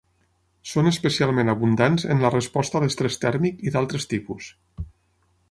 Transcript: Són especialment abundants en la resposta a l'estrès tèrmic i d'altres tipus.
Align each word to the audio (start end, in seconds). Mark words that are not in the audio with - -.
Són 0.69 0.87
especialment 0.91 1.51
abundants 1.53 2.07
en 2.15 2.23
la 2.23 2.33
resposta 2.37 2.81
a 2.81 2.83
l'estrès 2.85 3.19
tèrmic 3.27 3.63
i 3.69 3.75
d'altres 3.77 4.11
tipus. 4.17 4.51